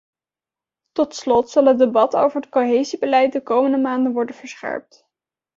Tot 0.93 1.13
slot 1.15 1.49
zal 1.49 1.65
het 1.65 1.77
debat 1.77 2.15
over 2.15 2.41
het 2.41 2.49
cohesiebeleid 2.49 3.33
de 3.33 3.41
komende 3.43 3.77
maanden 3.77 4.13
worden 4.13 4.35
verscherpt. 4.35 5.07